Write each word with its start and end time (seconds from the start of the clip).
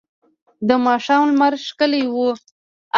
د 0.67 0.69
ماښام 0.85 1.21
لمر 1.31 1.53
ښکلی 1.67 2.03
و. 2.13 2.15